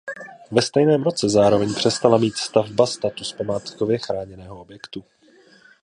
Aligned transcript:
Ve 0.51 0.61
stejném 0.61 1.03
roce 1.03 1.29
zároveň 1.29 1.73
přestala 1.75 2.17
mít 2.17 2.35
stavba 2.37 2.87
status 2.87 3.33
památkově 3.33 3.97
chráněného 3.97 4.61
objektu. 4.61 5.03